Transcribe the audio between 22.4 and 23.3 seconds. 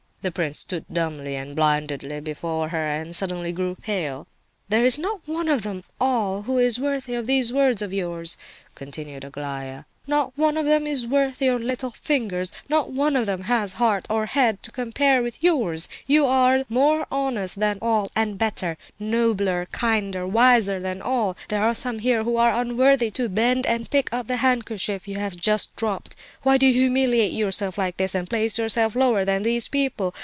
unworthy to